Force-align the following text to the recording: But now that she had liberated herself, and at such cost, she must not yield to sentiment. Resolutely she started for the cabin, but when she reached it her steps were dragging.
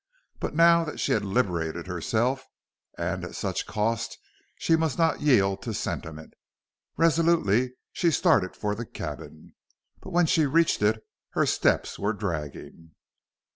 But 0.39 0.55
now 0.55 0.83
that 0.85 0.99
she 0.99 1.11
had 1.11 1.23
liberated 1.23 1.85
herself, 1.85 2.43
and 2.97 3.23
at 3.23 3.35
such 3.35 3.67
cost, 3.67 4.17
she 4.57 4.75
must 4.75 4.97
not 4.97 5.21
yield 5.21 5.61
to 5.61 5.75
sentiment. 5.75 6.33
Resolutely 6.97 7.73
she 7.93 8.09
started 8.09 8.55
for 8.55 8.73
the 8.73 8.83
cabin, 8.83 9.53
but 10.01 10.09
when 10.09 10.25
she 10.25 10.47
reached 10.47 10.81
it 10.81 11.03
her 11.33 11.45
steps 11.45 11.99
were 11.99 12.13
dragging. 12.13 12.95